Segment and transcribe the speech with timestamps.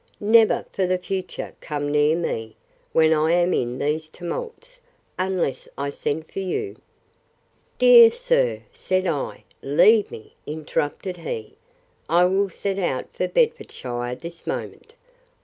[0.19, 2.55] —Never, for the future, come near me,
[2.91, 4.79] when I am in these tumults,
[5.19, 6.81] unless I send for you.
[7.77, 8.61] Dear sir!
[8.73, 11.53] said I—Leave me, interrupted he.
[12.09, 14.95] I will set out for Bedfordshire this moment!